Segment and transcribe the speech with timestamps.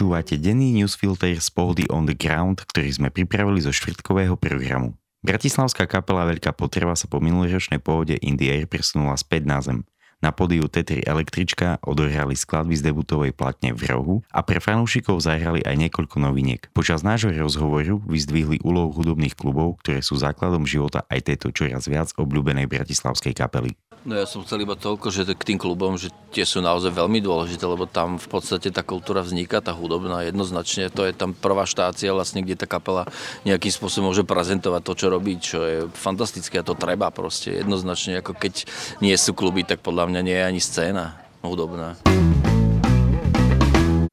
[0.00, 4.96] Počúvate denný newsfilter z pohody on the ground, ktorý sme pripravili zo štvrtkového programu.
[5.20, 9.84] Bratislavská kapela Veľká potreba sa po minuloročnej pohode Indie Air presunula späť na zem.
[10.24, 15.60] Na podiu T3 Električka odohrali skladby z debutovej platne v rohu a pre fanúšikov zahrali
[15.68, 16.72] aj niekoľko noviniek.
[16.72, 22.08] Počas nášho rozhovoru vyzdvihli úlohu hudobných klubov, ktoré sú základom života aj tejto čoraz viac
[22.16, 23.76] obľúbenej bratislavskej kapely.
[24.00, 27.20] No ja som chcel iba toľko, že k tým klubom, že tie sú naozaj veľmi
[27.20, 31.68] dôležité, lebo tam v podstate tá kultúra vzniká, tá hudobná, jednoznačne to je tam prvá
[31.68, 33.04] štácia vlastne, kde tá kapela
[33.44, 38.24] nejakým spôsobom môže prezentovať to, čo robí, čo je fantastické a to treba proste jednoznačne,
[38.24, 38.64] ako keď
[39.04, 42.00] nie sú kluby, tak podľa mňa nie je ani scéna hudobná.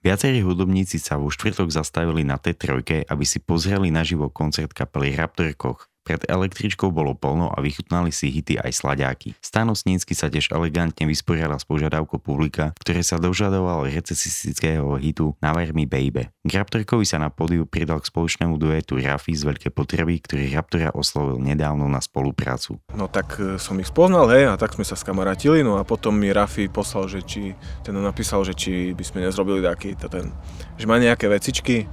[0.00, 5.52] Viacerí hudobníci sa vo štvrtok zastavili na T3, aby si pozreli naživo koncert kapely Raptor
[5.52, 5.92] Koch.
[6.04, 9.32] Pred električkou bolo plno a vychutnali si hity aj slaďáky.
[9.40, 15.72] Stano Snínsky sa tiež elegantne vysporiadal s požiadavkou publika, ktoré sa dožadoval recesistického hitu Naver
[15.72, 16.28] mi baby.
[16.44, 20.92] K Raptorkovi sa na pódiu pridal k spoločnému duetu Rafi z Veľké potreby, ktorý Raptora
[20.92, 22.76] oslovil nedávno na spoluprácu.
[22.92, 26.12] No tak e, som ich spoznal, hej, a tak sme sa skamarátili, no a potom
[26.12, 30.28] mi Rafi poslal, že či, ten napísal, že či by sme nezrobili taký, ten,
[30.76, 31.88] že má nejaké vecičky,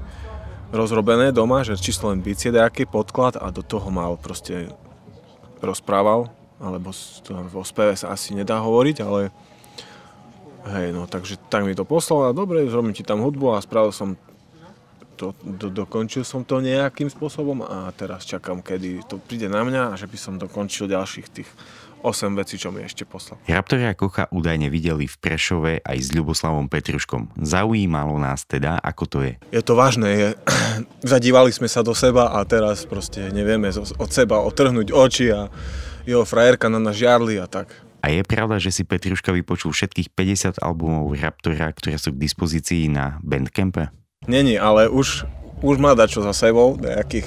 [0.72, 4.72] rozrobené doma, že čisto len bicie nejaký podklad a do toho mal proste
[5.60, 6.96] rozprával, alebo
[7.52, 9.30] vo speve sa asi nedá hovoriť, ale
[10.72, 13.94] hej, no takže tak mi to poslal a dobre, zrobím ti tam hudbu a spravil
[13.94, 14.16] som
[15.22, 19.94] to, do, dokončil som to nejakým spôsobom a teraz čakám, kedy to príde na mňa
[19.94, 21.50] a že by som dokončil ďalších tých
[22.02, 23.38] 8 vecí, čo mi ešte poslal.
[23.46, 27.38] Raptoria Kocha údajne videli v Prešove aj s Ľuboslavom Petruškom.
[27.38, 29.34] Zaujímalo nás teda, ako to je.
[29.54, 30.30] Je to vážne, je.
[31.14, 35.46] zadívali sme sa do seba a teraz proste nevieme od seba otrhnúť oči a
[36.10, 37.70] jeho frajerka na nás žiarli a tak.
[38.02, 42.90] A je pravda, že si Petruška vypočul všetkých 50 albumov Raptora, ktoré sú k dispozícii
[42.90, 44.01] na Bandcampe?
[44.30, 45.26] Není, ale už,
[45.66, 47.26] už má dať čo za sebou, nejakých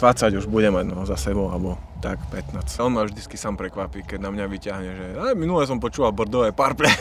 [0.00, 2.64] 20 už bude mať no, za sebou, alebo tak 15.
[2.80, 6.56] On ma vždycky sám prekvapí, keď na mňa vyťahne, že aj minule som počúval bordové
[6.56, 6.88] parple.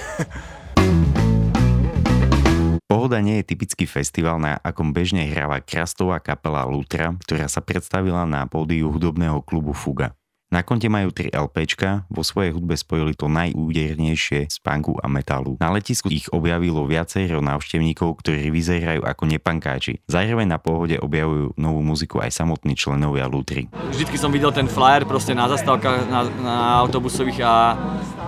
[2.91, 8.27] Pohoda nie je typický festival, na akom bežne hráva krastová kapela Lutra, ktorá sa predstavila
[8.27, 10.11] na pódiu hudobného klubu Fuga.
[10.53, 15.57] Na konte majú 3 LPčka, vo svojej hudbe spojili to najúdernejšie z punku a metalu.
[15.57, 20.05] Na letisku ich objavilo viacero návštevníkov, ktorí vyzerajú ako nepankáči.
[20.05, 23.65] Zároveň na pohode objavujú novú muziku aj samotní členovia Lutry.
[23.89, 27.53] Vždycky som videl ten flyer proste na zastávkach na, na autobusových a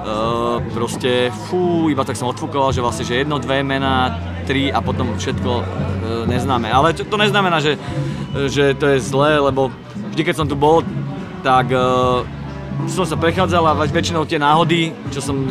[0.06, 4.14] Uh, proste fú, iba tak som odfúkoval, že vlastne, že jedno, dve mená,
[4.46, 5.66] tri a potom všetko uh,
[6.30, 6.70] neznáme.
[6.70, 7.74] Ale to, to neznamená, že,
[8.54, 9.74] že to je zlé, lebo
[10.14, 10.86] vždy, keď som tu bol,
[11.46, 12.26] tak uh,
[12.90, 15.46] som sa prechádzal a väčšinou tie náhody, čo som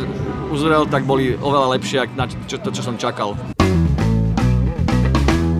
[0.51, 3.31] uzrel, tak boli oveľa lepšie, ako čo, to, čo som čakal.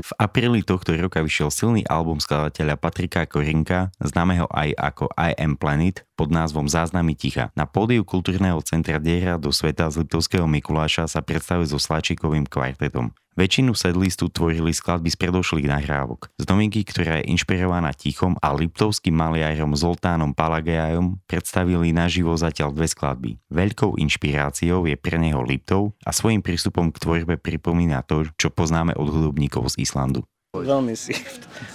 [0.06, 5.58] V apríli tohto roka vyšiel silný album skladateľa Patrika Korinka, známeho aj ako I Am
[5.58, 7.50] Planet, pod názvom Záznamy ticha.
[7.58, 13.16] Na pódiu kultúrneho centra Diera do sveta z Liptovského Mikuláša sa predstavuje so Sláčikovým kvartetom.
[13.36, 16.32] Väčšinu sedlistu tvorili skladby z predošlých nahrávok.
[16.40, 22.88] Z novinky, ktorá je inšpirovaná Tichom a liptovským maliarom Zoltánom Palagejajom, predstavili naživo zatiaľ dve
[22.88, 23.36] skladby.
[23.52, 28.96] Veľkou inšpiráciou je pre neho Liptov a svojím prístupom k tvorbe pripomína to, čo poznáme
[28.96, 30.24] od hudobníkov z Islandu.
[30.56, 31.12] Veľmi si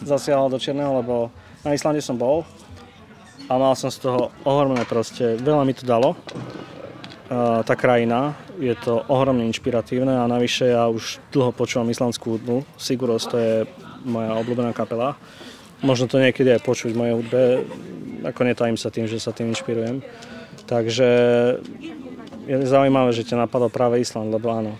[0.00, 1.28] zasiahol do čierneho, lebo
[1.60, 2.41] na Islande som bol
[3.53, 6.16] a mal som z toho ohromné proste, veľa mi to dalo
[7.69, 8.32] tá krajina.
[8.60, 12.69] Je to ohromne inšpiratívne a navyše ja už dlho počúvam islandskú hudbu.
[12.76, 13.54] Siguros to je
[14.04, 15.16] moja obľúbená kapela.
[15.81, 17.41] Možno to niekedy aj počuť v mojej hudbe,
[18.28, 20.04] ako netajím sa tým, že sa tým inšpirujem.
[20.69, 21.09] Takže
[22.44, 24.76] je zaujímavé, že ťa napadol práve Island, lebo áno.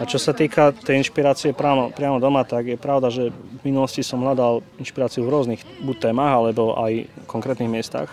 [0.00, 4.02] A čo sa týka tej inšpirácie priamo, priamo doma, tak je pravda, že v minulosti
[4.02, 8.10] som hľadal inšpiráciu v rôznych buď témach, alebo aj konkrétnych miestach.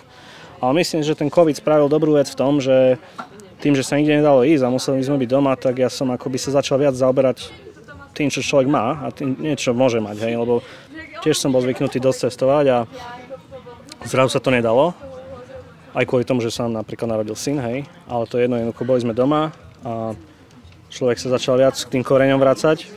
[0.62, 3.02] Ale myslím, že ten COVID spravil dobrú vec v tom, že
[3.58, 6.38] tým, že sa nikde nedalo ísť a museli sme byť doma, tak ja som akoby
[6.38, 7.50] sa začal viac zaoberať
[8.14, 10.66] tým, čo človek má a tým niečo môže mať, hej, lebo
[11.22, 12.78] tiež som bol zvyknutý dosť cestovať a
[14.06, 14.94] zrazu sa to nedalo,
[15.94, 19.02] aj kvôli tomu, že sa napríklad narodil syn, hej, ale to je jedno, jednoducho boli
[19.02, 19.54] sme doma
[19.86, 20.18] a
[20.90, 22.90] človek sa začal viac k tým koreňom vrácať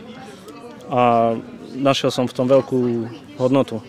[0.89, 1.35] a
[1.77, 3.09] našiel som v tom veľkú
[3.41, 3.81] hodnotu.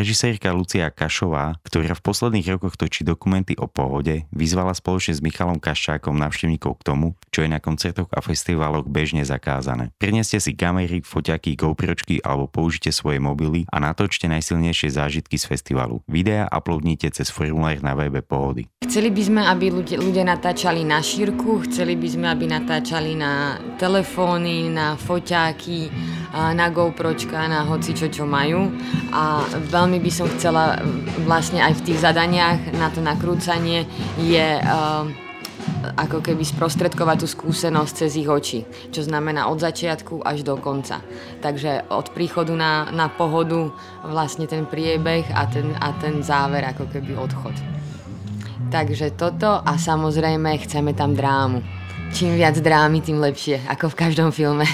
[0.00, 5.60] Režisérka Lucia Kašová, ktorá v posledných rokoch točí dokumenty o pohode, vyzvala spoločne s Michalom
[5.60, 9.92] Kaščákom návštevníkov k tomu, čo je na koncertoch a festivaloch bežne zakázané.
[10.00, 16.00] Prineste si kamery, foťaky, GoPročky alebo použite svoje mobily a natočte najsilnejšie zážitky z festivalu.
[16.08, 18.72] Videa uploadnite cez formulár na webe pohody.
[18.90, 23.54] Chceli by sme, aby ľudia, ľudia natáčali na šírku, chceli by sme, aby natáčali na
[23.78, 25.86] telefóny, na foťáky,
[26.34, 28.66] na GoPročka, na hoci čo, čo majú.
[29.14, 30.82] A veľmi by som chcela
[31.22, 33.86] vlastne aj v tých zadaniach na to nakrúcanie
[34.18, 35.06] je uh,
[35.94, 40.98] ako keby sprostredkovať tú skúsenosť cez ich oči, čo znamená od začiatku až do konca.
[41.38, 43.70] Takže od príchodu na, na pohodu
[44.02, 47.79] vlastne ten priebeh a ten, a ten záver ako keby odchod.
[48.68, 51.64] Takže toto a samozrejme chceme tam drámu.
[52.12, 54.68] Čím viac drámy, tým lepšie, ako v každom filme.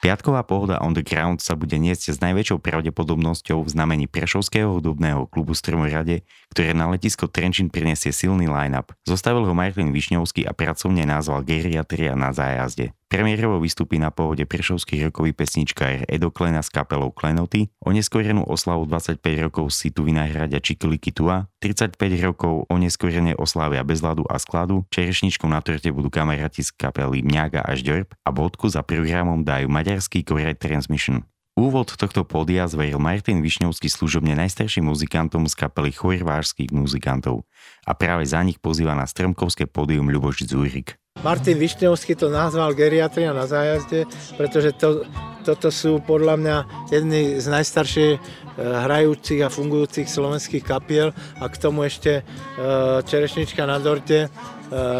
[0.00, 5.28] Piatková pohoda on the ground sa bude niesť s najväčšou pravdepodobnosťou v znamení Prešovského hudobného
[5.28, 8.96] klubu Stromorade, ktoré na letisko Trenčín prinesie silný line-up.
[9.04, 12.96] Zostavil ho Martin Višňovský a pracovne nazval Geriatria na zájazde.
[13.10, 19.18] Premiérovo vystúpi na pôvode prešovský rokový pesničkár Edo Klena s kapelou Klenoty, oneskorenú oslavu 25
[19.50, 25.58] rokov si tu vynahradia Čikiliky Tua, 35 rokov oneskorené oslávia Bezladu a Skladu, čerešničkou na
[25.58, 30.62] torte budú kamaráti z kapely Mňaga a Žďorb a bodku za programom dajú maďarský Correct
[30.62, 31.26] Transmission.
[31.58, 37.42] Úvod tohto pódia zveril Martin Višňovský služobne najstarším muzikantom z kapely chorvážských muzikantov
[37.82, 40.99] a práve za nich pozýva na stromkovské pódium Ľuboš Zúrik.
[41.20, 44.08] Martin Višňovský to nazval geriatria na zájazde,
[44.40, 45.04] pretože to,
[45.44, 46.56] toto sú podľa mňa
[46.88, 48.20] jedny z najstarších e,
[48.56, 51.12] hrajúcich a fungujúcich slovenských kapiel.
[51.36, 54.28] A k tomu ešte e, Čerešnička na dorte, e,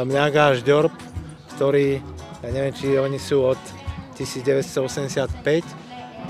[0.04, 0.92] Mňaga až Ďorb,
[1.56, 2.04] ktorí,
[2.44, 3.60] ja neviem, či oni sú od
[4.20, 5.40] 1985,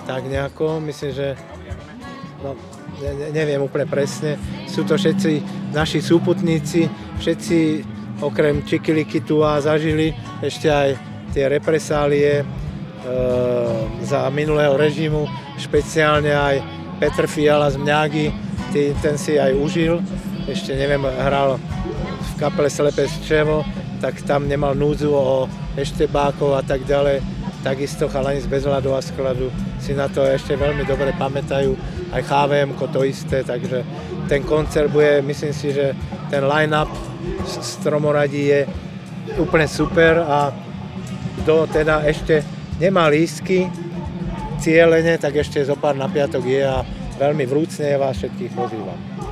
[0.06, 1.34] tak nejako, myslím, že
[2.46, 2.54] no,
[3.02, 4.38] ne, neviem úplne presne,
[4.70, 5.42] sú to všetci
[5.74, 6.86] naši súputníci,
[7.18, 7.58] všetci
[8.20, 10.12] okrem Čikiliky tu a zažili
[10.44, 10.90] ešte aj
[11.32, 12.44] tie represálie e,
[14.04, 15.26] za minulého režimu,
[15.56, 16.56] špeciálne aj
[17.00, 18.26] Petr Fiala z Mňágy,
[18.70, 19.98] tý, ten si aj užil,
[20.44, 21.56] ešte neviem, hral
[22.20, 23.64] v kapele Slepé Čevo,
[24.00, 27.39] tak tam nemal núdzu o eštebákov a tak ďalej.
[27.60, 31.76] Takisto chalani z Bezhľadu a skladu si na to ešte veľmi dobre pamätajú,
[32.08, 33.84] aj HVM to isté, takže
[34.32, 35.92] ten koncert bude, myslím si, že
[36.32, 36.88] ten line-up
[37.44, 38.60] stromoradí je
[39.36, 40.48] úplne super a
[41.44, 42.40] kto teda ešte
[42.80, 43.68] nemá lístky
[44.60, 46.80] cieľene, tak ešte zo pár na piatok je a
[47.20, 49.29] veľmi vrúcne vás všetkých pozývam.